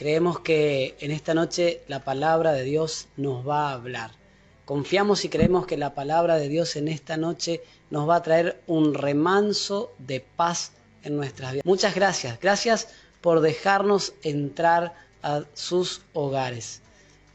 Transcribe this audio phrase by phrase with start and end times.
[0.00, 4.12] creemos que en esta noche la palabra de Dios nos va a hablar.
[4.64, 7.60] Confiamos y creemos que la palabra de Dios en esta noche
[7.90, 11.66] nos va a traer un remanso de paz en nuestras vidas.
[11.66, 12.40] Muchas gracias.
[12.40, 12.88] Gracias
[13.20, 16.80] por dejarnos entrar a sus hogares.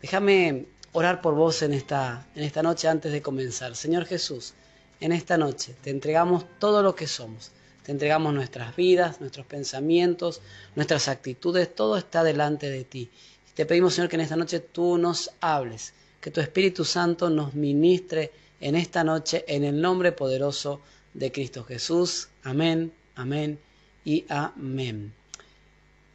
[0.02, 3.76] Déjame orar por vos en esta, en esta noche antes de comenzar.
[3.76, 4.56] Señor Jesús,
[5.02, 7.52] en esta noche te entregamos todo lo que somos.
[7.86, 10.42] Te entregamos nuestras vidas, nuestros pensamientos,
[10.76, 13.12] nuestras actitudes, todo está delante de ti.
[13.54, 17.54] Te pedimos, Señor, que en esta noche tú nos hables, que tu Espíritu Santo nos
[17.54, 20.82] ministre en esta noche en el nombre poderoso
[21.14, 22.30] de Cristo Jesús.
[22.42, 23.60] Amén, amén
[24.04, 25.14] y amén.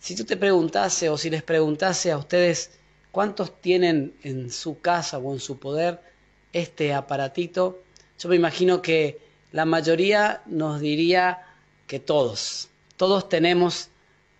[0.01, 2.73] Si tú te preguntase o si les preguntase a ustedes
[3.13, 6.01] cuántos tienen en su casa o en su poder
[6.53, 7.81] este aparatito,
[8.19, 9.21] yo me imagino que
[9.53, 11.47] la mayoría nos diría
[11.91, 13.89] que todos, todos tenemos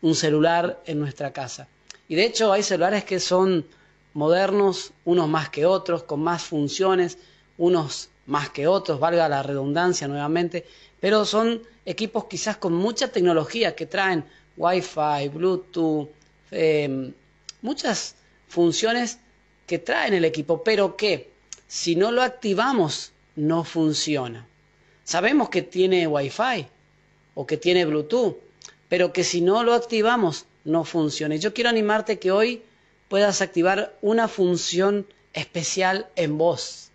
[0.03, 1.67] un celular en nuestra casa.
[2.07, 3.67] Y de hecho hay celulares que son
[4.15, 7.19] modernos, unos más que otros, con más funciones,
[7.59, 10.65] unos más que otros, valga la redundancia nuevamente,
[11.01, 14.25] pero son equipos quizás con mucha tecnología que traen
[14.57, 16.09] Wi-Fi, Bluetooth,
[16.53, 17.13] em,
[17.63, 18.15] muchas
[18.47, 19.19] funciones
[19.67, 21.33] que traen el equipo, pero que
[21.67, 24.47] si no lo activamos no funciona.
[25.03, 26.69] Sabemos que tiene Wi-Fi,
[27.41, 28.37] o que tiene Bluetooth,
[28.91, 31.37] pero que si no lo activamos no funciona.
[31.37, 32.63] Y yo quiero animarte que hoy
[33.09, 36.91] puedas activar una función especial en vos,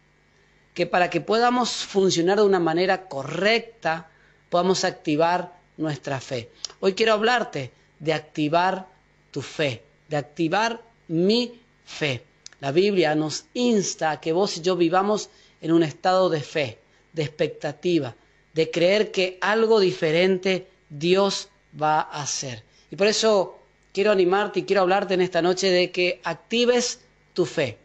[0.75, 4.11] que para que podamos funcionar de una manera correcta,
[4.51, 6.51] podamos activar nuestra fe.
[6.79, 8.87] Hoy quiero hablarte de activar
[9.31, 12.23] tu fe, de activar mi fe.
[12.59, 16.77] La Biblia nos insta a que vos y yo vivamos en un estado de fe,
[17.13, 18.15] de expectativa,
[18.55, 22.63] de creer que algo diferente Dios va a hacer.
[22.89, 23.59] Y por eso
[23.93, 27.01] quiero animarte y quiero hablarte en esta noche de que actives
[27.33, 27.77] tu fe,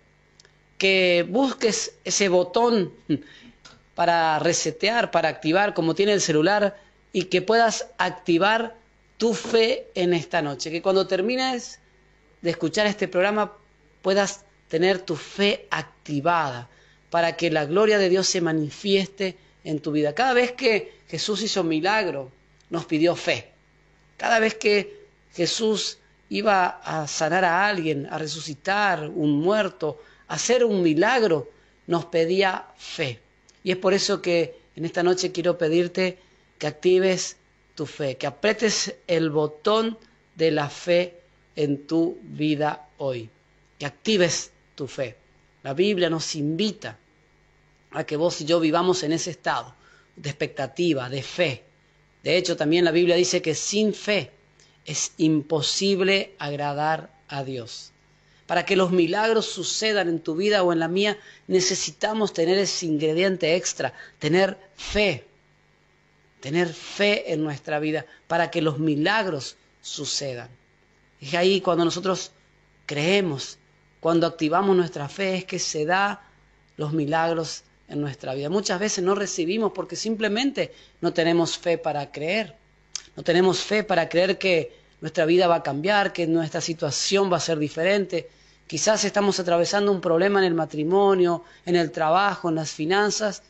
[0.78, 2.92] que busques ese botón
[3.96, 6.78] para resetear, para activar, como tiene el celular,
[7.12, 8.76] y que puedas activar
[9.18, 10.70] tu fe en esta noche.
[10.70, 11.80] Que cuando termines
[12.42, 13.56] de escuchar este programa
[14.02, 16.68] puedas tener tu fe activada
[17.10, 20.14] para que la gloria de Dios se manifieste en tu vida.
[20.14, 22.30] Cada vez que Jesús hizo milagro,
[22.70, 23.48] nos pidió fe.
[24.16, 25.98] Cada vez que Jesús
[26.28, 31.50] iba a sanar a alguien, a resucitar un muerto, a hacer un milagro,
[31.86, 33.18] nos pedía fe.
[33.64, 36.18] Y es por eso que en esta noche quiero pedirte
[36.58, 37.36] que actives
[37.74, 39.98] tu fe, que apretes el botón
[40.36, 41.20] de la fe
[41.56, 43.28] en tu vida hoy,
[43.78, 45.16] que actives tu fe.
[45.62, 46.96] La Biblia nos invita
[47.92, 49.74] a que vos y yo vivamos en ese estado
[50.16, 51.64] de expectativa, de fe.
[52.22, 54.30] De hecho, también la Biblia dice que sin fe
[54.84, 57.92] es imposible agradar a Dios.
[58.46, 62.86] Para que los milagros sucedan en tu vida o en la mía, necesitamos tener ese
[62.86, 65.24] ingrediente extra, tener fe,
[66.40, 70.48] tener fe en nuestra vida para que los milagros sucedan.
[71.20, 72.32] Es ahí cuando nosotros
[72.86, 73.58] creemos,
[74.00, 76.26] cuando activamos nuestra fe, es que se da
[76.76, 78.48] los milagros en nuestra vida.
[78.48, 82.56] Muchas veces no recibimos porque simplemente no tenemos fe para creer.
[83.16, 87.36] No tenemos fe para creer que nuestra vida va a cambiar, que nuestra situación va
[87.38, 88.28] a ser diferente.
[88.66, 93.42] Quizás estamos atravesando un problema en el matrimonio, en el trabajo, en las finanzas,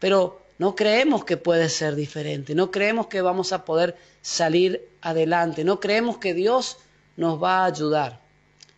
[0.00, 5.64] pero no creemos que puede ser diferente, no creemos que vamos a poder salir adelante,
[5.64, 6.78] no creemos que Dios
[7.16, 8.20] nos va a ayudar.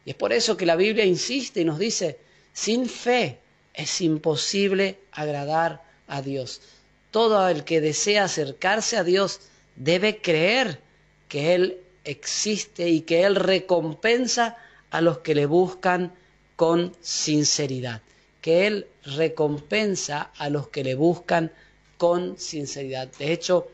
[0.05, 2.19] Y es por eso que la Biblia insiste y nos dice,
[2.53, 3.39] sin fe
[3.77, 6.63] es imposible agradar a Dios.
[7.11, 9.41] Todo el que desea acercarse a Dios
[9.77, 10.81] debe creer
[11.29, 14.57] que Él existe y que Él recompensa
[14.91, 16.13] a los que le buscan
[16.57, 18.01] con sinceridad.
[18.41, 21.53] Que Él recompensa a los que le buscan
[21.99, 23.09] con sinceridad.
[23.19, 23.69] De hecho,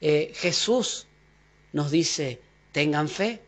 [0.00, 1.06] eh, Jesús
[1.72, 2.40] nos dice,
[2.72, 3.40] tengan fe.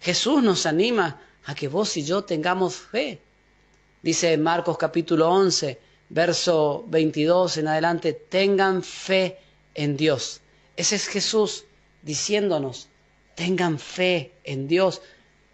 [0.00, 3.20] Jesús nos anima a que vos y yo tengamos fe.
[4.06, 5.80] Dice Marcos capítulo 11,
[6.10, 9.36] verso 22 en adelante, tengan fe
[9.74, 10.42] en Dios.
[10.76, 11.64] Ese es Jesús
[12.02, 12.86] diciéndonos,
[13.34, 15.02] tengan fe en Dios.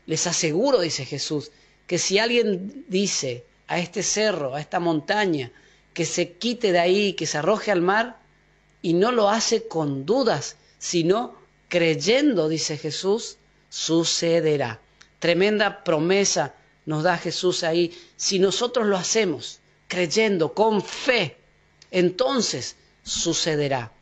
[0.04, 1.50] Les aseguro, dice Jesús,
[1.86, 5.50] que si alguien dice a este cerro, a esta montaña,
[5.94, 8.18] que se quite de ahí, que se arroje al mar,
[8.82, 11.36] y no lo hace con dudas, sino
[11.68, 13.38] creyendo, dice Jesús,
[13.70, 14.78] sucederá.
[15.20, 16.54] Tremenda promesa
[16.86, 21.36] nos da Jesús ahí, si nosotros lo hacemos creyendo, con fe,
[21.90, 23.92] entonces sucederá.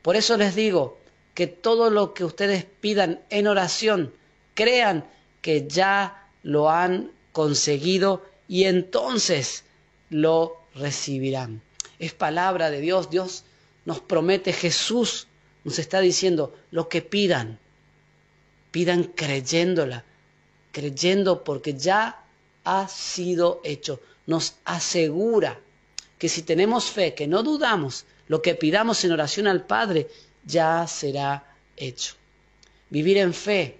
[0.00, 0.98] Por eso les digo
[1.34, 4.14] que todo lo que ustedes pidan en oración,
[4.54, 5.04] crean
[5.42, 9.64] que ya lo han conseguido y entonces
[10.08, 11.62] lo recibirán.
[11.98, 13.44] Es palabra de Dios, Dios
[13.84, 15.26] nos promete, Jesús
[15.64, 17.58] nos está diciendo lo que pidan,
[18.70, 20.04] pidan creyéndola,
[20.72, 22.19] creyendo porque ya
[22.70, 24.00] ha sido hecho.
[24.26, 25.58] Nos asegura
[26.18, 30.08] que si tenemos fe, que no dudamos, lo que pidamos en oración al Padre
[30.44, 32.14] ya será hecho.
[32.88, 33.78] Vivir en fe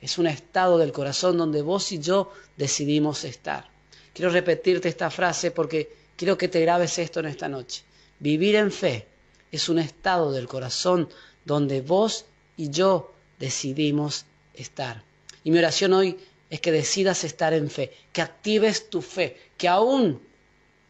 [0.00, 3.68] es un estado del corazón donde vos y yo decidimos estar.
[4.14, 7.82] Quiero repetirte esta frase porque quiero que te grabes esto en esta noche.
[8.18, 9.06] Vivir en fe
[9.50, 11.08] es un estado del corazón
[11.44, 12.24] donde vos
[12.56, 14.24] y yo decidimos
[14.54, 15.02] estar.
[15.44, 16.18] Y mi oración hoy
[16.52, 20.20] es que decidas estar en fe, que actives tu fe, que aún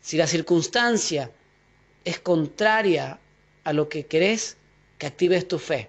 [0.00, 1.30] si la circunstancia
[2.04, 3.20] es contraria
[3.62, 4.56] a lo que querés,
[4.98, 5.88] que actives tu fe.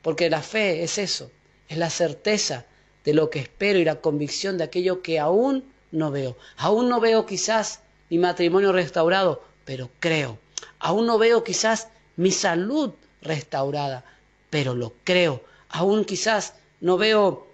[0.00, 1.30] Porque la fe es eso,
[1.68, 2.64] es la certeza
[3.04, 6.38] de lo que espero y la convicción de aquello que aún no veo.
[6.56, 10.38] Aún no veo quizás mi matrimonio restaurado, pero creo.
[10.78, 14.06] Aún no veo quizás mi salud restaurada,
[14.48, 15.42] pero lo creo.
[15.68, 17.47] Aún quizás no veo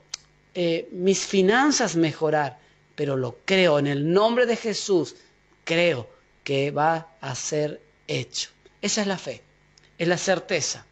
[0.54, 2.58] eh, mis finanzas mejorar,
[2.94, 3.78] pero lo creo.
[3.78, 5.16] En el nombre de Jesús,
[5.64, 6.08] creo
[6.44, 8.50] que va a ser hecho.
[8.80, 9.42] Esa es la fe,
[9.98, 10.86] es la certeza,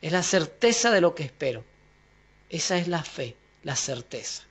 [0.00, 1.64] es la certeza de lo que espero.
[2.48, 4.42] Esa es la fe, la certeza.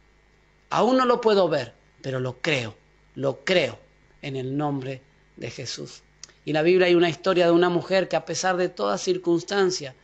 [0.69, 2.75] Aún no lo puedo ver, pero lo creo,
[3.15, 3.77] lo creo
[4.21, 5.01] en el nombre
[5.35, 6.01] de Jesús.
[6.45, 8.97] Y en la Biblia hay una historia de una mujer que a pesar de toda
[8.97, 9.95] circunstancia,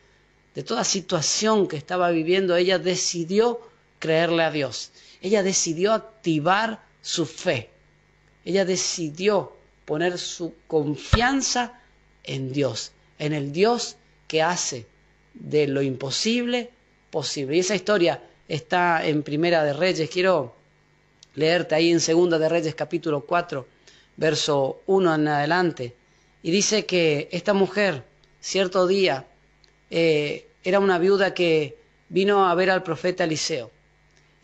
[0.54, 3.60] de toda situación que estaba viviendo, ella decidió
[3.98, 4.92] creerle a Dios.
[5.20, 7.70] Ella decidió activar su fe.
[8.44, 9.52] Ella decidió
[9.84, 11.80] poner su confianza
[12.24, 13.96] en Dios, en el Dios
[14.28, 14.86] que hace
[15.34, 16.70] de lo imposible
[17.10, 17.56] posible.
[17.56, 20.10] Y esa historia está en Primera de Reyes.
[20.10, 20.54] Quiero
[21.34, 23.66] leerte ahí en Segunda de Reyes capítulo 4,
[24.16, 25.94] verso 1 en adelante.
[26.42, 28.04] Y dice que esta mujer,
[28.40, 29.26] cierto día,
[29.90, 31.76] eh, era una viuda que
[32.08, 33.70] vino a ver al profeta Eliseo.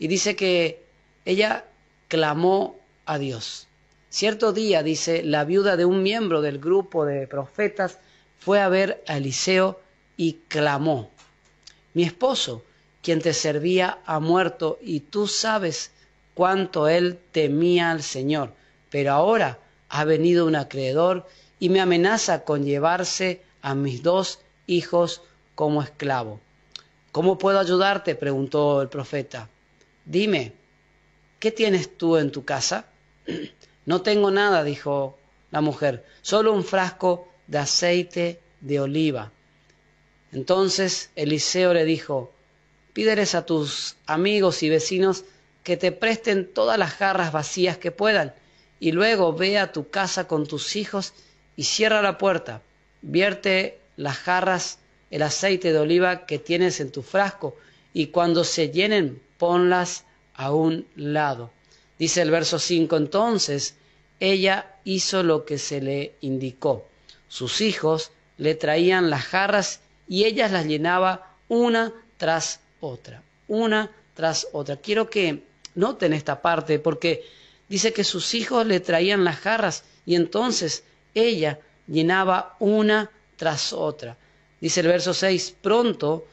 [0.03, 0.83] Y dice que
[1.23, 1.63] ella
[2.09, 3.69] clamó a Dios.
[4.09, 7.99] Cierto día, dice, la viuda de un miembro del grupo de profetas
[8.37, 9.79] fue a ver a Eliseo
[10.17, 11.09] y clamó.
[11.93, 12.65] Mi esposo,
[13.01, 15.91] quien te servía, ha muerto y tú sabes
[16.33, 18.51] cuánto él temía al Señor.
[18.89, 21.25] Pero ahora ha venido un acreedor
[21.59, 25.21] y me amenaza con llevarse a mis dos hijos
[25.55, 26.41] como esclavo.
[27.13, 28.15] ¿Cómo puedo ayudarte?
[28.15, 29.47] preguntó el profeta.
[30.05, 30.53] Dime,
[31.39, 32.85] ¿qué tienes tú en tu casa?
[33.85, 35.17] No tengo nada, dijo
[35.51, 39.33] la mujer, solo un frasco de aceite de oliva.
[40.31, 42.31] Entonces Eliseo le dijo,
[42.93, 45.25] pídeles a tus amigos y vecinos
[45.63, 48.33] que te presten todas las jarras vacías que puedan,
[48.79, 51.13] y luego ve a tu casa con tus hijos
[51.55, 52.61] y cierra la puerta,
[53.01, 54.79] vierte las jarras,
[55.11, 57.55] el aceite de oliva que tienes en tu frasco,
[57.93, 60.05] y cuando se llenen, ponlas
[60.35, 61.51] a un lado.
[61.99, 63.75] Dice el verso 5, entonces
[64.21, 66.87] ella hizo lo que se le indicó.
[67.27, 74.47] Sus hijos le traían las jarras y ella las llenaba una tras otra, una tras
[74.53, 74.77] otra.
[74.77, 75.43] Quiero que
[75.75, 77.25] noten esta parte porque
[77.67, 84.15] dice que sus hijos le traían las jarras y entonces ella llenaba una tras otra.
[84.61, 86.25] Dice el verso 6, pronto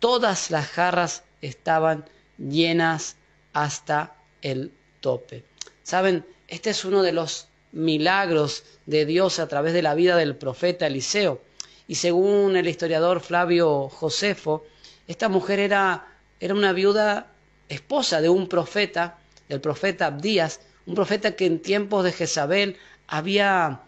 [0.00, 2.04] todas las jarras estaban
[2.38, 3.16] llenas
[3.52, 5.44] hasta el tope.
[5.82, 10.36] Saben, este es uno de los milagros de Dios a través de la vida del
[10.36, 11.40] profeta Eliseo.
[11.88, 14.64] Y según el historiador Flavio Josefo,
[15.06, 16.08] esta mujer era,
[16.40, 17.32] era una viuda
[17.68, 22.76] esposa de un profeta, del profeta Abdías, un profeta que en tiempos de Jezabel
[23.06, 23.80] había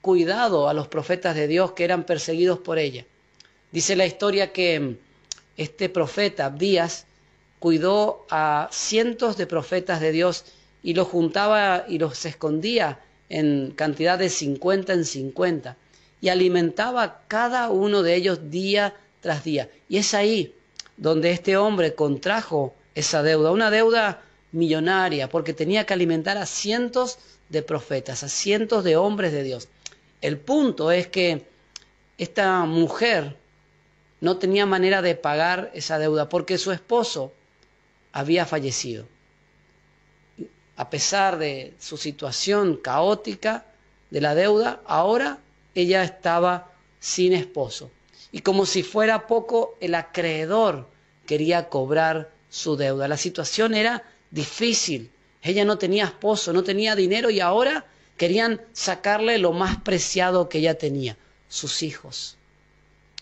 [0.00, 3.04] cuidado a los profetas de Dios que eran perseguidos por ella.
[3.72, 4.96] Dice la historia que
[5.56, 7.06] este profeta Abdías
[7.66, 10.44] cuidó a cientos de profetas de Dios
[10.84, 15.76] y los juntaba y los escondía en cantidad de 50 en 50
[16.20, 19.68] y alimentaba cada uno de ellos día tras día.
[19.88, 20.54] Y es ahí
[20.96, 27.18] donde este hombre contrajo esa deuda, una deuda millonaria, porque tenía que alimentar a cientos
[27.48, 29.66] de profetas, a cientos de hombres de Dios.
[30.20, 31.42] El punto es que
[32.16, 33.34] esta mujer
[34.20, 37.32] no tenía manera de pagar esa deuda porque su esposo
[38.16, 39.06] había fallecido.
[40.76, 43.66] A pesar de su situación caótica
[44.08, 45.40] de la deuda, ahora
[45.74, 47.90] ella estaba sin esposo.
[48.32, 50.88] Y como si fuera poco, el acreedor
[51.26, 53.06] quería cobrar su deuda.
[53.06, 55.10] La situación era difícil.
[55.42, 57.84] Ella no tenía esposo, no tenía dinero y ahora
[58.16, 61.18] querían sacarle lo más preciado que ella tenía,
[61.50, 62.38] sus hijos.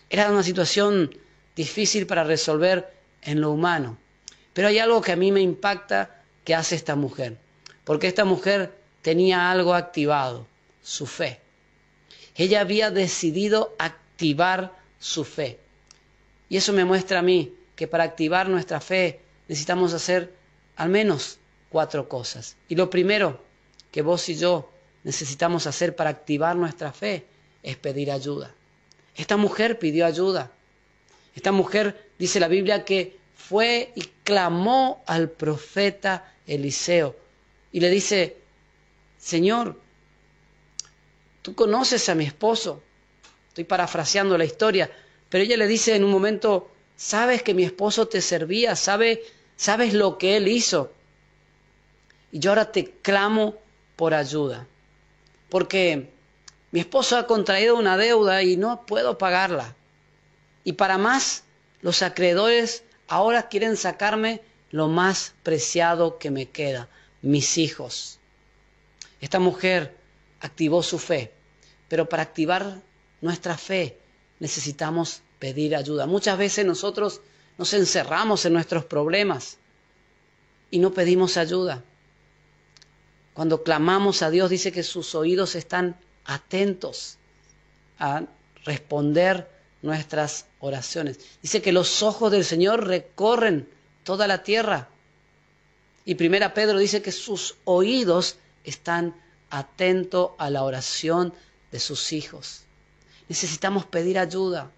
[0.09, 1.13] Era una situación
[1.53, 3.97] difícil para resolver en lo humano.
[4.55, 7.37] Pero hay algo que a mí me impacta que hace esta mujer,
[7.83, 10.47] porque esta mujer tenía algo activado,
[10.81, 11.41] su fe.
[12.37, 15.59] Ella había decidido activar su fe.
[16.47, 19.19] Y eso me muestra a mí que para activar nuestra fe
[19.49, 20.33] necesitamos hacer
[20.77, 22.55] al menos cuatro cosas.
[22.69, 23.43] Y lo primero
[23.91, 24.71] que vos y yo
[25.03, 27.25] necesitamos hacer para activar nuestra fe
[27.61, 28.55] es pedir ayuda.
[29.17, 30.49] Esta mujer pidió ayuda.
[31.35, 37.15] Esta mujer, dice la Biblia, que fue y clamó al profeta Eliseo
[37.75, 38.37] y le dice,
[39.17, 39.77] Señor,
[41.41, 42.81] tú conoces a mi esposo.
[43.49, 44.89] Estoy parafraseando la historia,
[45.29, 49.19] pero ella le dice en un momento, sabes que mi esposo te servía, sabes,
[49.57, 50.93] sabes lo que él hizo.
[52.31, 53.57] Y yo ahora te clamo
[53.97, 54.67] por ayuda,
[55.49, 56.11] porque
[56.71, 59.75] mi esposo ha contraído una deuda y no puedo pagarla.
[60.63, 61.43] Y para más,
[61.81, 66.89] los acreedores ahora quieren sacarme lo más preciado que me queda,
[67.21, 68.19] mis hijos.
[69.21, 69.95] Esta mujer
[70.41, 71.31] activó su fe,
[71.87, 72.81] pero para activar
[73.21, 73.97] nuestra fe
[74.39, 76.05] necesitamos pedir ayuda.
[76.05, 77.21] Muchas veces nosotros
[77.57, 79.57] nos encerramos en nuestros problemas
[80.71, 81.83] y no pedimos ayuda.
[83.33, 87.17] Cuando clamamos a Dios dice que sus oídos están atentos
[87.99, 88.23] a
[88.63, 89.49] responder
[89.85, 91.19] nuestras oraciones.
[91.41, 93.69] Dice que los ojos del Señor recorren
[94.03, 94.89] toda la tierra.
[96.03, 99.15] Y primera Pedro dice que sus oídos están
[99.49, 101.33] atentos a la oración
[101.71, 102.63] de sus hijos.
[103.29, 104.71] Necesitamos pedir ayuda.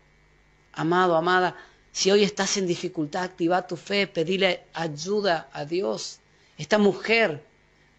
[0.73, 1.55] Amado, amada,
[1.91, 6.19] si hoy estás en dificultad, activa tu fe, pedile ayuda a Dios.
[6.57, 7.43] Esta mujer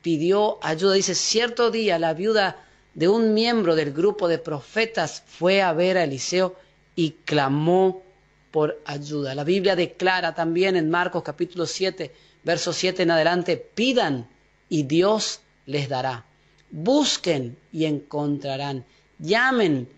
[0.03, 0.95] pidió ayuda.
[0.95, 5.99] Dice, cierto día la viuda de un miembro del grupo de profetas fue a ver
[5.99, 6.57] a Eliseo
[6.99, 8.03] y clamó
[8.51, 9.33] por ayuda.
[9.37, 12.13] La Biblia declara también en Marcos capítulo 7,
[12.43, 14.29] verso 7 en adelante, pidan
[14.69, 16.25] y Dios les dará.
[16.73, 18.85] Busquen y encontrarán.
[19.21, 19.89] Llamen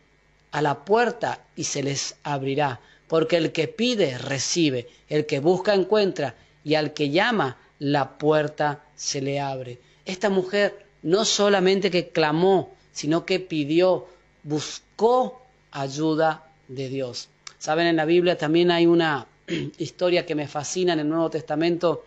[0.51, 5.73] a la puerta y se les abrirá, porque el que pide recibe, el que busca
[5.73, 9.79] encuentra, y al que llama la puerta se le abre.
[10.05, 14.07] Esta mujer no solamente que clamó, sino que pidió,
[14.43, 15.41] buscó
[15.71, 17.29] ayuda de Dios.
[17.59, 19.27] Saben, en la Biblia también hay una
[19.79, 22.05] historia que me fascina en el Nuevo Testamento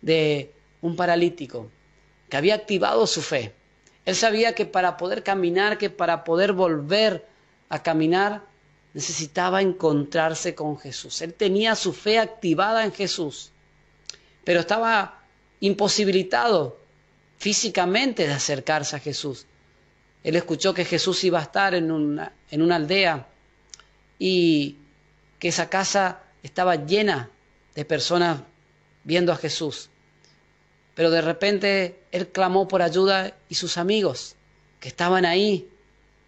[0.00, 1.70] de un paralítico
[2.28, 3.52] que había activado su fe.
[4.04, 7.26] Él sabía que para poder caminar, que para poder volver
[7.68, 8.42] a caminar
[8.92, 11.22] necesitaba encontrarse con Jesús.
[11.22, 13.52] Él tenía su fe activada en Jesús,
[14.44, 15.22] pero estaba
[15.60, 16.78] imposibilitado
[17.38, 19.46] físicamente de acercarse a Jesús.
[20.24, 23.28] Él escuchó que Jesús iba a estar en una, en una aldea
[24.18, 24.76] y
[25.38, 27.30] que esa casa estaba llena
[27.74, 28.40] de personas
[29.04, 29.88] viendo a Jesús.
[30.94, 34.36] Pero de repente él clamó por ayuda y sus amigos
[34.80, 35.68] que estaban ahí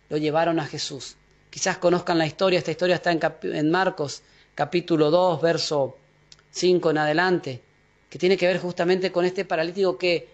[0.09, 1.17] lo llevaron a Jesús.
[1.51, 4.23] Quizás conozcan la historia, esta historia está en, Marcos
[4.55, 5.97] capítulo 2, verso
[6.51, 7.63] 5 en adelante,
[8.09, 10.29] que tiene que ver justamente con este paralítico que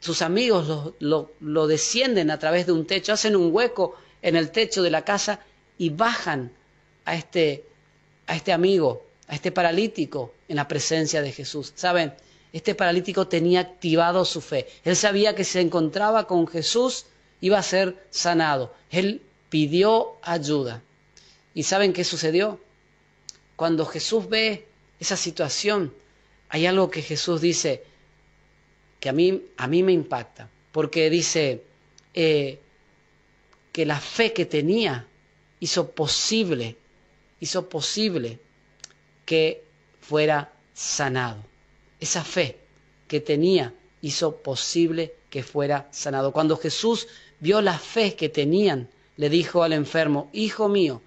[0.00, 4.82] sus amigos lo, descienden a través de un techo, hacen un hueco en el techo
[4.82, 5.40] de la casa
[5.78, 6.52] y bajan
[7.04, 7.64] a este,
[8.26, 11.72] a este amigo, a este paralítico en la presencia de Jesús.
[11.74, 12.14] Saben,
[12.52, 14.68] este paralítico tenía activado su fe.
[14.84, 17.06] Él sabía que se encontraba con Jesús,
[17.40, 18.74] iba a ser sanado.
[18.90, 20.82] Él pidió ayuda.
[21.54, 22.60] ¿Y saben qué sucedió?
[23.56, 24.66] Cuando Jesús ve
[25.00, 25.94] esa situación,
[26.48, 27.84] hay algo que Jesús dice
[29.00, 31.62] que a mí, a mí me impacta, porque dice
[32.14, 32.60] eh,
[33.72, 35.06] que la fe que tenía
[35.60, 36.76] hizo posible,
[37.42, 38.38] hizo posible
[39.24, 39.64] que
[40.00, 41.42] fuera sanado.
[41.98, 42.56] Esa fe
[43.08, 46.32] que tenía hizo posible que fuera sanado.
[46.32, 47.08] Cuando Jesús
[47.40, 51.02] vio la fe que tenían le dijo al enfermo, Hijo mío,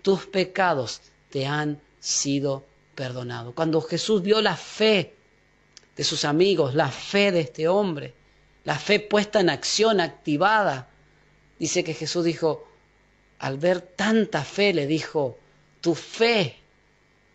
[0.00, 3.52] tus pecados te han sido perdonados.
[3.54, 5.12] Cuando Jesús vio la fe
[5.96, 8.14] de sus amigos, la fe de este hombre,
[8.62, 10.88] la fe puesta en acción, activada,
[11.58, 12.68] dice que Jesús dijo,
[13.40, 15.36] al ver tanta fe, le dijo,
[15.80, 16.56] tu fe,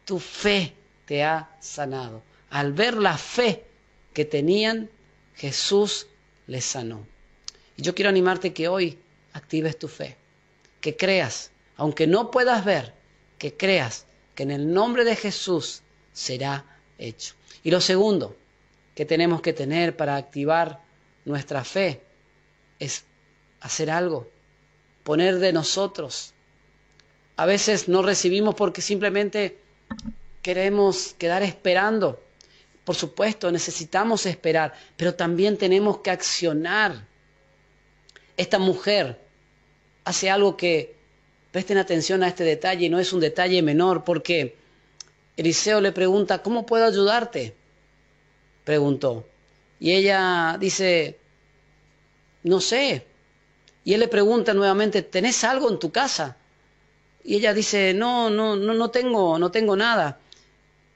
[0.06, 0.74] tu fe
[1.06, 2.24] te ha sanado.
[2.50, 3.66] Al ver la fe
[4.14, 4.90] que tenían,
[5.36, 6.08] Jesús
[6.48, 7.06] les sanó.
[7.78, 8.98] Y yo quiero animarte que hoy
[9.34, 10.16] actives tu fe,
[10.80, 12.94] que creas, aunque no puedas ver,
[13.38, 15.82] que creas que en el nombre de Jesús
[16.14, 16.66] será
[16.98, 17.34] hecho.
[17.64, 18.36] Y lo segundo,
[18.94, 20.82] que tenemos que tener para activar
[21.26, 22.02] nuestra fe
[22.80, 23.04] es
[23.60, 24.30] hacer algo,
[25.04, 26.35] poner de nosotros.
[27.38, 29.58] A veces no recibimos porque simplemente
[30.42, 32.22] queremos quedar esperando.
[32.86, 37.08] Por supuesto, necesitamos esperar, pero también tenemos que accionar.
[38.38, 39.20] Esta mujer
[40.04, 40.96] hace algo que,
[41.52, 44.56] presten atención a este detalle, no es un detalle menor, porque
[45.38, 47.56] Eliseo le pregunta, ¿cómo puedo ayudarte?
[48.64, 49.26] Preguntó.
[49.80, 51.18] Y ella dice,
[52.44, 53.06] no sé.
[53.84, 56.38] Y él le pregunta nuevamente, ¿tenés algo en tu casa?
[57.26, 60.20] Y ella dice, no, no, no, no tengo, no tengo nada.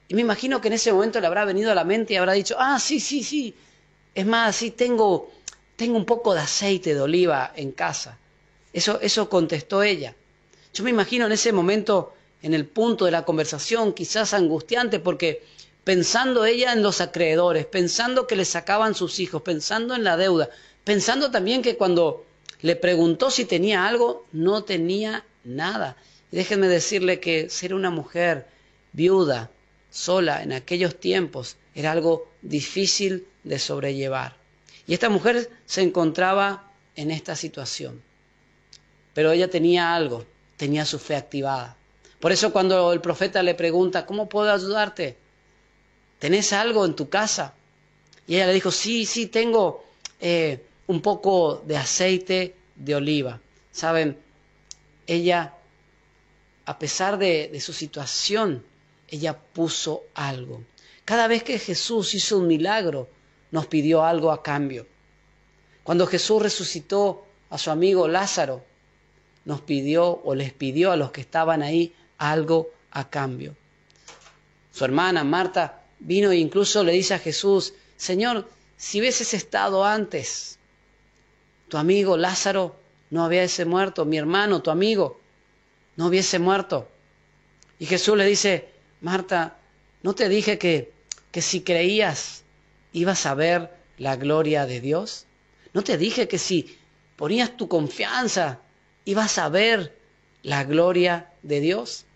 [0.06, 2.34] Y me imagino que en ese momento le habrá venido a la mente y habrá
[2.34, 3.54] dicho, ah, sí, sí, sí.
[4.14, 5.30] Es más, sí, tengo,
[5.74, 8.16] tengo un poco de aceite de oliva en casa.
[8.72, 10.14] Eso, eso contestó ella.
[10.72, 15.42] Yo me imagino en ese momento, en el punto de la conversación, quizás angustiante, porque
[15.82, 20.48] pensando ella en los acreedores, pensando que le sacaban sus hijos, pensando en la deuda,
[20.84, 22.24] pensando también que cuando
[22.62, 25.96] le preguntó si tenía algo, no tenía nada.
[26.30, 28.46] Déjenme decirle que ser una mujer
[28.92, 29.50] viuda,
[29.90, 34.36] sola, en aquellos tiempos, era algo difícil de sobrellevar.
[34.86, 38.02] Y esta mujer se encontraba en esta situación.
[39.14, 40.24] Pero ella tenía algo,
[40.56, 41.76] tenía su fe activada.
[42.20, 45.16] Por eso cuando el profeta le pregunta, ¿cómo puedo ayudarte?
[46.18, 47.54] ¿Tenés algo en tu casa?
[48.26, 49.84] Y ella le dijo, sí, sí, tengo
[50.20, 53.40] eh, un poco de aceite de oliva.
[53.72, 54.18] Saben,
[55.06, 55.54] ella,
[56.66, 58.64] a pesar de, de su situación,
[59.08, 60.62] ella puso algo.
[61.04, 63.08] Cada vez que Jesús hizo un milagro,
[63.50, 64.86] nos pidió algo a cambio.
[65.82, 68.64] Cuando Jesús resucitó a su amigo Lázaro,
[69.44, 73.56] nos pidió o les pidió a los que estaban ahí algo a cambio.
[74.72, 80.58] Su hermana Marta vino e incluso le dice a Jesús, Señor, si hubieses estado antes,
[81.68, 82.76] tu amigo Lázaro
[83.10, 85.20] no hubiese muerto, mi hermano, tu amigo,
[86.00, 86.88] no hubiese muerto.
[87.78, 88.70] Y Jesús le dice,
[89.02, 89.58] Marta,
[90.02, 90.94] ¿no te dije que,
[91.30, 92.42] que si creías
[92.94, 95.26] ibas a ver la gloria de Dios?
[95.74, 96.78] ¿No te dije que si
[97.16, 98.60] ponías tu confianza
[99.04, 99.94] ibas a ver
[100.42, 102.06] la gloria de Dios?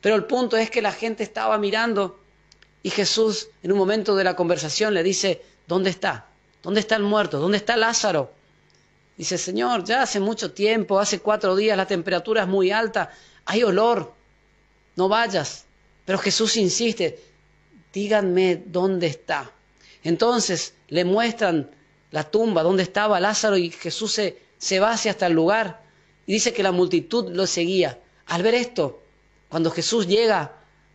[0.00, 2.20] Pero el punto es que la gente estaba mirando
[2.84, 6.28] y Jesús en un momento de la conversación le dice, ¿dónde está?
[6.62, 7.40] ¿Dónde está el muerto?
[7.40, 8.32] ¿Dónde está Lázaro?
[9.20, 13.10] Dice, Señor, ya hace mucho tiempo, hace cuatro días, la temperatura es muy alta,
[13.44, 14.14] hay olor,
[14.96, 15.66] no vayas.
[16.06, 17.22] Pero Jesús insiste,
[17.92, 19.52] díganme dónde está.
[20.02, 21.70] Entonces le muestran
[22.12, 25.82] la tumba, donde estaba Lázaro y Jesús se, se va hacia hasta el lugar
[26.24, 27.98] y dice que la multitud lo seguía.
[28.24, 29.02] Al ver esto,
[29.50, 30.52] cuando Jesús llega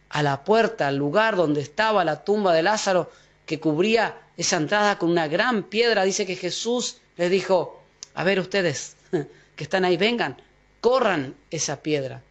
[0.10, 3.12] a la puerta, al lugar donde estaba la tumba de Lázaro,
[3.46, 7.85] que cubría esa entrada con una gran piedra, dice que Jesús les dijo,
[8.16, 8.96] a ver ustedes
[9.56, 10.42] que están ahí, vengan,
[10.82, 12.24] corran esa piedra.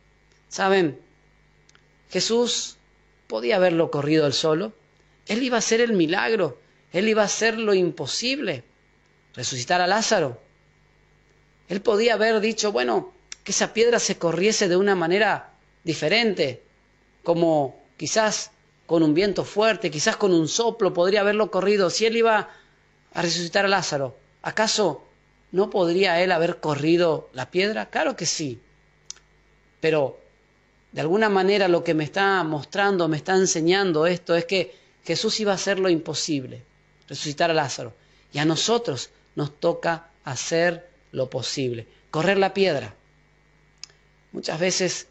[0.48, 0.98] ¿Saben?
[2.10, 2.76] Jesús
[3.26, 4.72] podía haberlo corrido él solo.
[5.26, 6.58] Él iba a hacer el milagro,
[6.92, 8.64] él iba a hacer lo imposible,
[9.34, 10.40] resucitar a Lázaro.
[11.68, 16.62] Él podía haber dicho, bueno, que esa piedra se corriese de una manera diferente,
[17.22, 18.50] como quizás
[18.86, 21.88] con un viento fuerte, quizás con un soplo, podría haberlo corrido.
[21.88, 22.50] Si él iba
[23.12, 25.02] a resucitar a Lázaro, ¿acaso
[25.54, 27.88] no podría él haber corrido la piedra?
[27.88, 28.60] Claro que sí.
[29.80, 30.18] Pero
[30.90, 35.38] de alguna manera lo que me está mostrando, me está enseñando esto es que Jesús
[35.38, 36.64] iba a hacer lo imposible,
[37.06, 37.94] resucitar a Lázaro.
[38.32, 42.96] Y a nosotros nos toca hacer lo posible, correr la piedra.
[44.32, 45.06] Muchas veces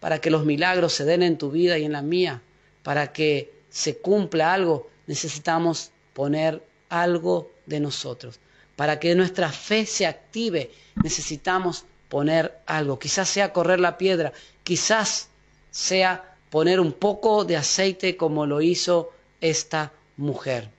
[0.00, 2.40] para que los milagros se den en tu vida y en la mía,
[2.82, 8.40] para que se cumpla algo, necesitamos poner algo de nosotros.
[8.76, 10.70] Para que nuestra fe se active,
[11.02, 12.98] necesitamos poner algo.
[12.98, 14.32] Quizás sea correr la piedra,
[14.62, 15.28] quizás
[15.70, 20.70] sea poner un poco de aceite como lo hizo esta mujer.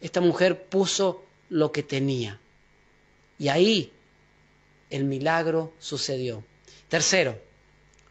[0.00, 2.38] Esta mujer puso lo que tenía.
[3.38, 3.92] Y ahí
[4.90, 6.44] el milagro sucedió.
[6.88, 7.38] Tercero,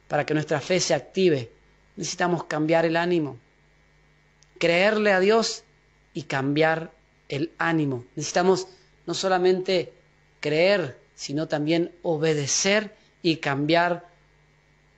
[0.07, 1.51] para que nuestra fe se active,
[1.95, 3.37] necesitamos cambiar el ánimo.
[4.57, 5.63] Creerle a Dios
[6.13, 6.91] y cambiar
[7.29, 8.05] el ánimo.
[8.15, 8.67] Necesitamos
[9.05, 9.93] no solamente
[10.39, 14.07] creer, sino también obedecer y cambiar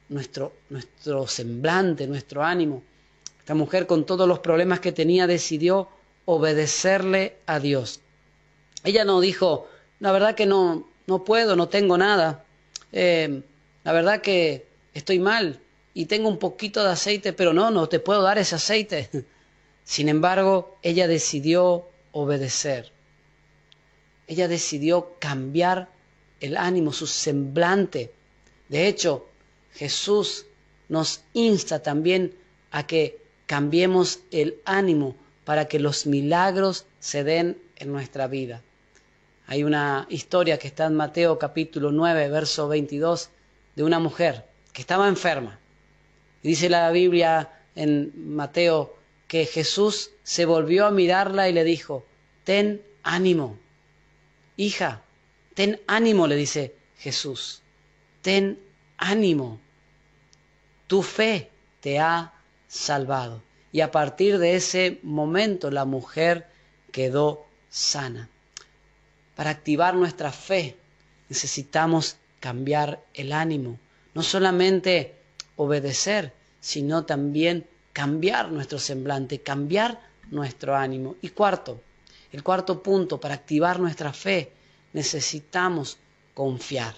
[0.09, 2.83] nuestro, nuestro semblante, nuestro ánimo.
[3.39, 5.89] Esta mujer con todos los problemas que tenía decidió
[6.25, 7.99] obedecerle a Dios.
[8.83, 9.67] Ella no dijo,
[9.99, 12.45] la verdad que no, no puedo, no tengo nada.
[12.91, 13.41] Eh,
[13.83, 15.59] la verdad que estoy mal
[15.93, 19.09] y tengo un poquito de aceite, pero no, no te puedo dar ese aceite.
[19.83, 22.91] Sin embargo, ella decidió obedecer.
[24.27, 25.89] Ella decidió cambiar
[26.39, 28.11] el ánimo, su semblante.
[28.69, 29.27] De hecho,
[29.73, 30.45] Jesús
[30.89, 32.33] nos insta también
[32.71, 38.61] a que cambiemos el ánimo para que los milagros se den en nuestra vida.
[39.47, 43.29] Hay una historia que está en Mateo capítulo 9, verso 22,
[43.75, 45.59] de una mujer que estaba enferma.
[46.41, 48.95] Dice la Biblia en Mateo
[49.27, 52.05] que Jesús se volvió a mirarla y le dijo,
[52.43, 53.57] ten ánimo.
[54.57, 55.01] Hija,
[55.55, 57.61] ten ánimo, le dice Jesús.
[58.21, 58.59] Ten
[58.97, 59.59] ánimo.
[60.87, 61.49] Tu fe
[61.81, 62.33] te ha
[62.67, 63.41] salvado.
[63.71, 66.47] Y a partir de ese momento la mujer
[66.91, 68.29] quedó sana.
[69.35, 70.77] Para activar nuestra fe
[71.29, 73.79] necesitamos cambiar el ánimo,
[74.13, 75.15] no solamente
[75.55, 81.15] obedecer, sino también cambiar nuestro semblante, cambiar nuestro ánimo.
[81.21, 81.81] Y cuarto,
[82.33, 84.51] el cuarto punto, para activar nuestra fe,
[84.91, 85.97] necesitamos
[86.33, 86.95] confiar,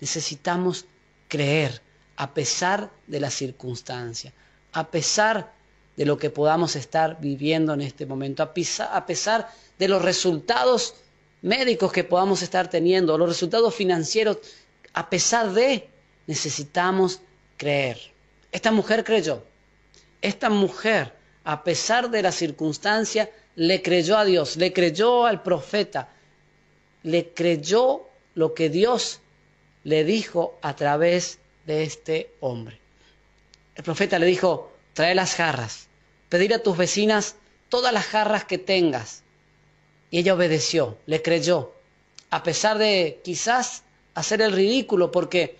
[0.00, 0.86] necesitamos
[1.28, 1.80] creer
[2.16, 4.32] a pesar de la circunstancia,
[4.72, 5.52] a pesar
[5.96, 10.94] de lo que podamos estar viviendo en este momento, a pesar de los resultados
[11.42, 14.38] médicos que podamos estar teniendo, los resultados financieros,
[14.94, 15.88] a pesar de,
[16.26, 17.20] necesitamos
[17.56, 17.98] creer.
[18.50, 19.44] Esta mujer creyó.
[20.22, 21.14] Esta mujer,
[21.44, 26.08] a pesar de la circunstancia, le creyó a Dios, le creyó al profeta,
[27.02, 29.20] le creyó lo que Dios
[29.84, 32.80] le dijo a través de este hombre.
[33.74, 35.88] El profeta le dijo, trae las jarras,
[36.30, 37.36] pedir a tus vecinas
[37.68, 39.24] todas las jarras que tengas
[40.10, 41.74] y ella obedeció, le creyó,
[42.30, 43.82] a pesar de quizás
[44.14, 45.58] hacer el ridículo, porque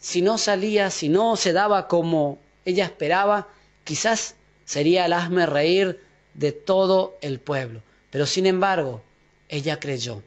[0.00, 3.46] si no salía, si no se daba como ella esperaba,
[3.84, 6.03] quizás sería el hazme reír
[6.34, 7.82] de todo el pueblo.
[8.10, 9.02] Pero sin embargo,
[9.48, 10.22] ella creyó,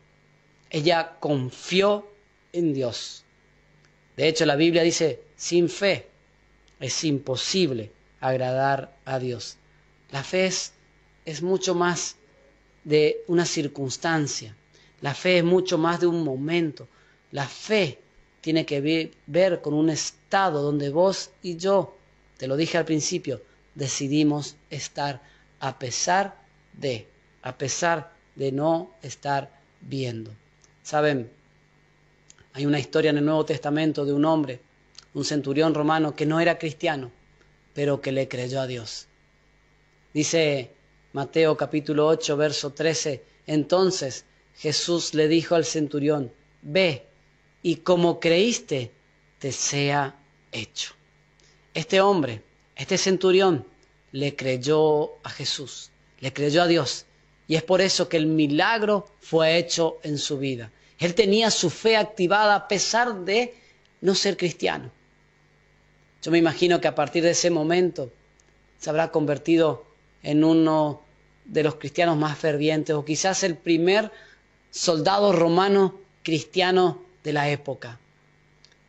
[0.69, 2.07] ella confió
[2.53, 3.23] en Dios.
[4.15, 6.07] De hecho, la Biblia dice, sin fe
[6.79, 9.57] es imposible agradar a Dios.
[10.11, 12.15] La fe es, mucho más
[12.83, 14.55] de una circunstancia.
[15.01, 16.87] La fe es mucho más de un momento.
[17.31, 17.99] La fe
[18.41, 21.95] tiene que ver con un estado donde vos y yo,
[22.37, 23.41] te lo dije al principio,
[23.75, 25.21] decidimos estar
[25.59, 26.35] a pesar
[26.73, 27.07] de,
[27.41, 29.49] a pesar de no estar
[29.81, 30.31] viendo.
[30.83, 31.31] Saben,
[32.53, 34.59] hay una historia en el Nuevo Testamento de un hombre,
[35.13, 37.11] un centurión romano que no era cristiano,
[37.73, 39.07] pero que le creyó a Dios.
[40.13, 40.71] Dice
[41.13, 43.23] Mateo capítulo 8, verso 13.
[43.45, 47.05] Entonces Jesús le dijo al centurión, ve
[47.61, 48.91] y como creíste,
[49.39, 50.15] te sea
[50.51, 50.93] hecho.
[51.73, 52.41] Este hombre,
[52.75, 53.65] este centurión,
[54.17, 57.05] le creyó a Jesús, le creyó a Dios.
[57.47, 60.71] Y es por eso que el milagro fue hecho en su vida.
[60.97, 63.53] Él tenía su fe activada a pesar de
[64.01, 64.91] no ser cristiano.
[66.23, 68.11] Yo me imagino que a partir de ese momento
[68.79, 69.85] se habrá convertido
[70.23, 71.03] en uno
[71.45, 74.11] de los cristianos más fervientes o quizás el primer
[74.71, 77.99] soldado romano cristiano de la época.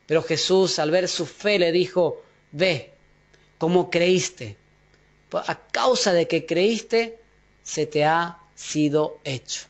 [0.07, 2.93] Pero Jesús al ver su fe le dijo, ve,
[3.59, 4.57] como creíste.
[5.33, 7.19] A causa de que creíste,
[7.62, 9.67] se te ha sido hecho.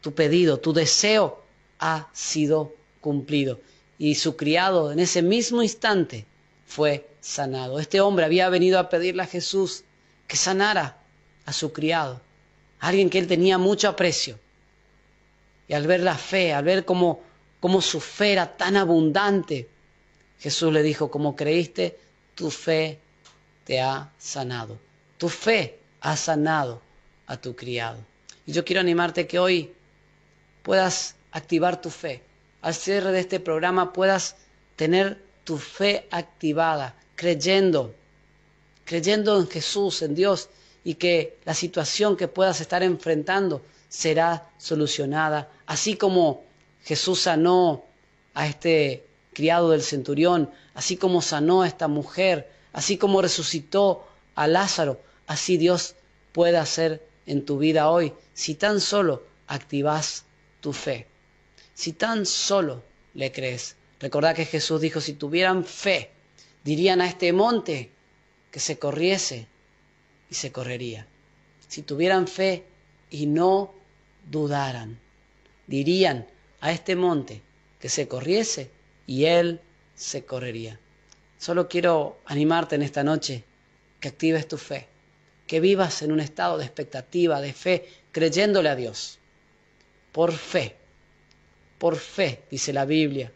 [0.00, 1.42] Tu pedido, tu deseo
[1.78, 3.60] ha sido cumplido.
[3.98, 6.26] Y su criado en ese mismo instante
[6.66, 7.78] fue sanado.
[7.78, 9.84] Este hombre había venido a pedirle a Jesús
[10.26, 10.98] que sanara
[11.44, 12.20] a su criado,
[12.80, 14.38] alguien que él tenía mucho aprecio.
[15.68, 17.20] Y al ver la fe, al ver cómo,
[17.60, 19.68] cómo su fe era tan abundante,
[20.38, 21.98] Jesús le dijo, como creíste,
[22.34, 22.98] tu fe
[23.64, 24.78] te ha sanado.
[25.18, 26.80] Tu fe ha sanado
[27.26, 27.98] a tu criado.
[28.46, 29.72] Y yo quiero animarte que hoy
[30.62, 32.22] puedas activar tu fe.
[32.60, 34.36] Al cierre de este programa puedas
[34.76, 37.94] tener tu fe activada, creyendo,
[38.84, 40.48] creyendo en Jesús, en Dios,
[40.84, 45.48] y que la situación que puedas estar enfrentando será solucionada.
[45.66, 46.42] Así como
[46.84, 47.84] Jesús sanó
[48.34, 54.46] a este criado del centurión, así como sanó a esta mujer, así como resucitó a
[54.46, 55.94] Lázaro, así Dios
[56.32, 60.24] puede hacer en tu vida hoy si tan solo activas
[60.60, 61.06] tu fe,
[61.74, 62.82] si tan solo
[63.14, 63.76] le crees.
[64.00, 66.10] Recordad que Jesús dijo, si tuvieran fe,
[66.64, 67.90] dirían a este monte
[68.50, 69.46] que se corriese
[70.30, 71.06] y se correría.
[71.68, 72.64] Si tuvieran fe
[73.10, 73.72] y no
[74.30, 74.98] dudaran,
[75.66, 76.26] dirían
[76.60, 77.42] a este monte
[77.80, 78.70] que se corriese
[79.06, 79.60] y él
[79.94, 80.78] se correría.
[81.42, 83.42] Solo quiero animarte en esta noche
[83.98, 84.86] que actives tu fe,
[85.44, 89.18] que vivas en un estado de expectativa, de fe, creyéndole a Dios.
[90.12, 90.76] Por fe,
[91.78, 93.32] por fe, dice la Biblia,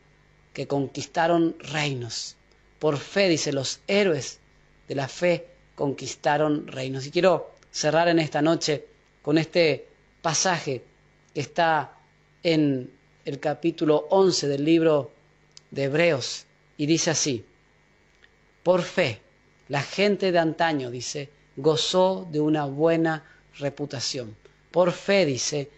[0.52, 2.36] que conquistaron reinos.
[2.78, 4.38] Por fe, dice, los héroes
[4.86, 7.06] de la fe conquistaron reinos.
[7.06, 8.86] Y quiero cerrar en esta noche
[9.20, 9.88] con este
[10.22, 10.84] pasaje
[11.34, 11.98] que está
[12.44, 12.88] en
[13.24, 15.10] el capítulo 11 del libro
[15.72, 17.44] de Hebreos y dice así,
[18.66, 19.20] por fe,
[19.68, 23.22] la gente de antaño, dice, gozó de una buena
[23.60, 24.34] reputación.
[24.72, 25.70] Por fe, dice,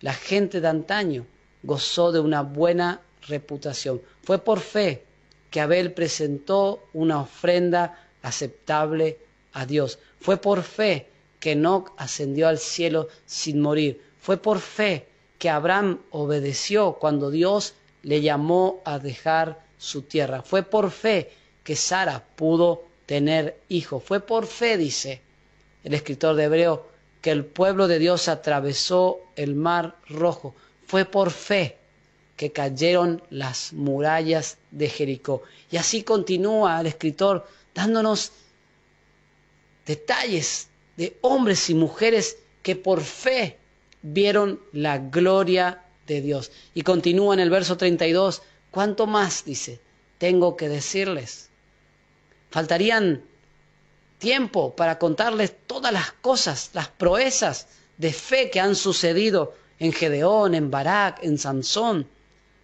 [0.00, 1.26] la gente de antaño
[1.64, 4.00] gozó de una buena reputación.
[4.22, 5.02] Fue por fe
[5.50, 9.18] que Abel presentó una ofrenda aceptable
[9.52, 9.98] a Dios.
[10.20, 11.08] Fue por fe
[11.40, 14.00] que Enoch ascendió al cielo sin morir.
[14.20, 15.08] Fue por fe
[15.40, 20.42] que Abraham obedeció cuando Dios le llamó a dejar su tierra.
[20.42, 21.32] Fue por fe
[21.66, 23.98] que Sara pudo tener hijo.
[23.98, 25.20] Fue por fe, dice
[25.82, 26.86] el escritor de Hebreo,
[27.20, 30.54] que el pueblo de Dios atravesó el mar rojo.
[30.86, 31.76] Fue por fe
[32.36, 35.42] que cayeron las murallas de Jericó.
[35.68, 38.30] Y así continúa el escritor dándonos
[39.86, 43.58] detalles de hombres y mujeres que por fe
[44.02, 46.52] vieron la gloria de Dios.
[46.74, 49.80] Y continúa en el verso 32, ¿cuánto más, dice,
[50.18, 51.50] tengo que decirles?
[52.56, 53.22] Faltarían
[54.16, 57.66] tiempo para contarles todas las cosas, las proezas
[57.98, 62.08] de fe que han sucedido en Gedeón, en Barak, en Sansón.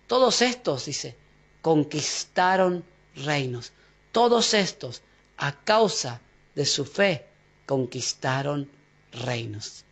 [0.07, 1.14] Todos estos, dice,
[1.61, 2.83] conquistaron
[3.16, 3.74] reinos.
[4.12, 5.02] Todos estos,
[5.37, 6.22] a causa
[6.55, 7.26] de su fe,
[7.66, 8.70] conquistaron
[9.12, 9.85] reinos.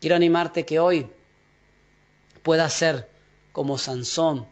[0.00, 1.10] Quiero animarte que hoy
[2.44, 3.10] puedas ser
[3.50, 4.46] como Sansón,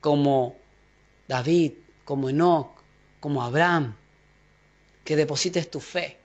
[0.00, 0.56] como
[1.28, 2.77] David, como Enoch,
[3.20, 3.96] como Abraham,
[5.04, 6.18] que deposites tu fe,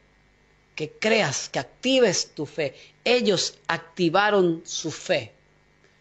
[0.76, 2.76] que creas, que actives tu fe.
[3.04, 5.34] Ellos activaron su fe.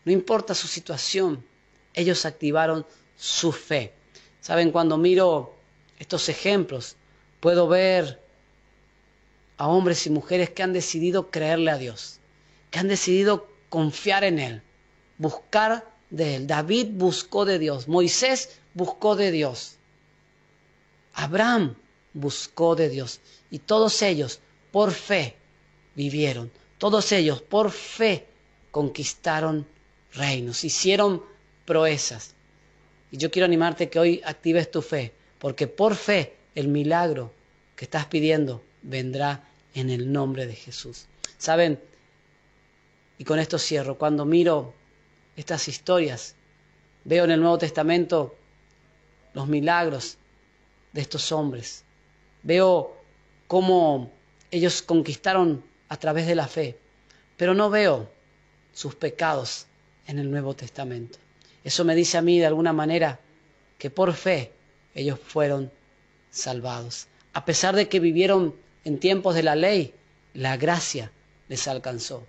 [0.04, 1.44] No importa su situación,
[1.94, 2.84] ellos activaron
[3.16, 3.92] su fe.
[4.40, 5.54] Saben, cuando miro
[5.98, 6.96] estos ejemplos,
[7.38, 8.20] puedo ver
[9.58, 12.18] a hombres y mujeres que han decidido creerle a Dios,
[12.70, 14.62] que han decidido confiar en Él,
[15.18, 16.46] buscar de Él.
[16.48, 19.76] David buscó de Dios, Moisés buscó de Dios,
[21.14, 21.74] Abraham
[22.14, 23.20] buscó de Dios
[23.50, 25.36] y todos ellos por fe
[25.94, 28.26] vivieron, todos ellos por fe
[28.70, 29.66] conquistaron
[30.14, 31.22] reinos, hicieron
[31.64, 32.34] proezas.
[33.10, 37.32] Y yo quiero animarte que hoy actives tu fe, porque por fe el milagro
[37.76, 41.06] que estás pidiendo vendrá en el nombre de Jesús.
[41.38, 41.78] Saben,
[43.18, 44.74] y con esto cierro, cuando miro
[45.36, 46.34] estas historias,
[47.04, 48.34] veo en el Nuevo Testamento
[49.34, 50.18] los milagros
[50.92, 51.84] de estos hombres.
[52.42, 52.96] Veo
[53.46, 54.10] cómo
[54.50, 56.78] ellos conquistaron a través de la fe,
[57.36, 58.10] pero no veo
[58.72, 59.66] sus pecados
[60.06, 61.18] en el Nuevo Testamento.
[61.64, 63.20] Eso me dice a mí de alguna manera
[63.78, 64.52] que por fe
[64.94, 65.70] ellos fueron
[66.30, 67.08] salvados.
[67.32, 69.94] A pesar de que vivieron en tiempos de la ley,
[70.34, 71.12] la gracia
[71.48, 72.26] les alcanzó.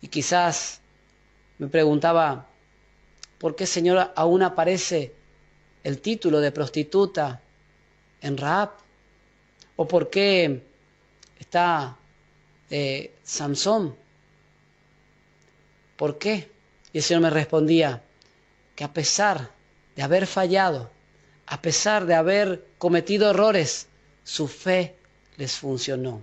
[0.00, 0.80] Y quizás
[1.58, 2.48] me preguntaba,
[3.38, 5.14] ¿por qué, Señor, aún aparece
[5.84, 7.40] el título de prostituta
[8.20, 8.70] en Raab?
[9.76, 10.62] ¿O por qué
[11.38, 11.96] está
[12.70, 13.94] eh, Samson?
[15.96, 16.50] ¿Por qué?
[16.92, 18.02] Y el Señor me respondía
[18.74, 19.50] que a pesar
[19.94, 20.90] de haber fallado,
[21.46, 23.88] a pesar de haber cometido errores,
[24.24, 24.96] su fe
[25.36, 26.22] les funcionó.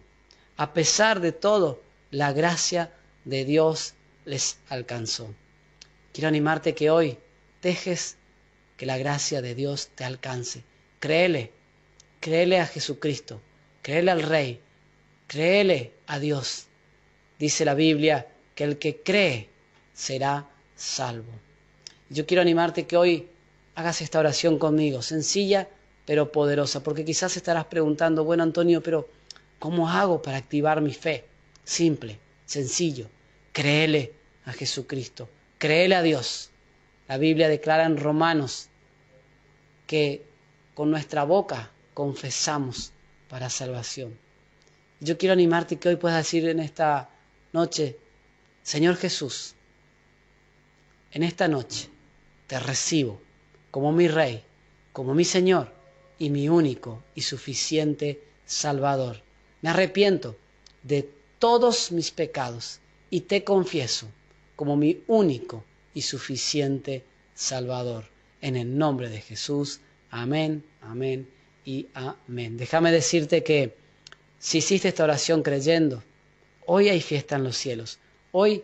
[0.57, 2.91] A pesar de todo, la gracia
[3.25, 3.93] de Dios
[4.25, 5.33] les alcanzó.
[6.13, 7.17] Quiero animarte que hoy
[7.61, 8.17] dejes
[8.81, 10.63] que la gracia de Dios te alcance.
[10.99, 11.51] Créele,
[12.19, 13.39] créele a Jesucristo,
[13.83, 14.59] créele al Rey,
[15.27, 16.65] créele a Dios.
[17.37, 19.49] Dice la Biblia que el que cree
[19.93, 21.31] será salvo.
[22.09, 23.29] Yo quiero animarte que hoy
[23.75, 25.69] hagas esta oración conmigo, sencilla
[26.07, 29.07] pero poderosa, porque quizás estarás preguntando, bueno Antonio, pero
[29.59, 31.25] ¿cómo hago para activar mi fe?
[31.63, 32.17] Simple,
[32.47, 33.05] sencillo,
[33.53, 34.13] créele
[34.45, 36.49] a Jesucristo, créele a Dios.
[37.07, 38.69] La Biblia declara en Romanos
[39.91, 40.23] que
[40.73, 42.93] con nuestra boca confesamos
[43.27, 44.17] para salvación.
[45.01, 47.09] Yo quiero animarte que hoy puedas decir en esta
[47.51, 47.97] noche,
[48.63, 49.53] Señor Jesús,
[51.11, 51.89] en esta noche
[52.47, 53.21] te recibo
[53.69, 54.45] como mi Rey,
[54.93, 55.73] como mi Señor
[56.17, 59.21] y mi único y suficiente Salvador.
[59.61, 60.37] Me arrepiento
[60.83, 64.07] de todos mis pecados y te confieso
[64.55, 68.10] como mi único y suficiente Salvador.
[68.41, 69.79] En el nombre de Jesús.
[70.09, 71.27] Amén, amén
[71.63, 72.57] y amén.
[72.57, 73.75] Déjame decirte que
[74.39, 76.01] Si hiciste esta oración creyendo,
[76.65, 77.99] hoy hay fiesta en los cielos.
[78.31, 78.63] Hoy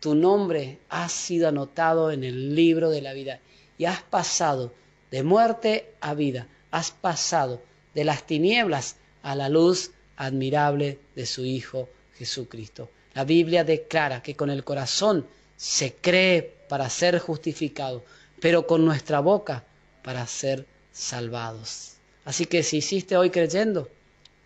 [0.00, 3.40] tu nombre ha sido anotado en el libro de la vida
[3.78, 4.74] y has pasado
[5.10, 7.62] de muerte a vida, has pasado
[7.94, 12.90] de las tinieblas a la luz admirable de su Hijo Jesucristo.
[13.14, 18.04] La Biblia declara que con el corazón se cree para ser justificado,
[18.40, 19.64] pero con nuestra boca
[20.02, 21.94] para ser salvados.
[22.24, 23.88] Así que si hiciste hoy creyendo,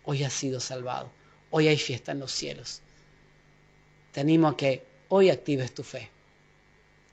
[0.03, 1.11] hoy has sido salvado.
[1.49, 2.81] Hoy hay fiesta en los cielos.
[4.11, 6.09] Te animo a que hoy actives tu fe,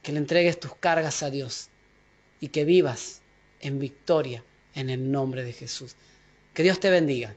[0.03, 1.69] que le entregues tus cargas a Dios
[2.41, 3.21] y que vivas
[3.61, 5.97] en victoria en el nombre de Jesús.
[6.55, 7.35] Que Dios te bendiga,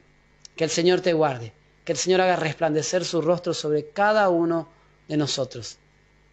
[0.56, 1.54] que el Señor te guarde,
[1.86, 4.70] que el Señor haga resplandecer su rostro sobre cada uno
[5.08, 5.78] de nosotros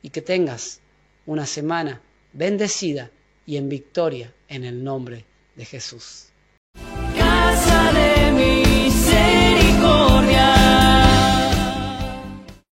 [0.03, 0.81] y que tengas
[1.27, 2.01] una semana
[2.33, 3.11] bendecida
[3.47, 5.25] y en victoria en el nombre
[5.57, 6.27] de Jesús.
[7.17, 10.60] Casa de misericordia.